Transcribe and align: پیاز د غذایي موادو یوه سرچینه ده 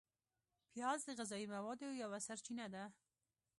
پیاز 0.71 0.99
د 1.05 1.09
غذایي 1.19 1.47
موادو 1.55 1.87
یوه 2.01 2.19
سرچینه 2.27 2.65
ده 2.73 2.83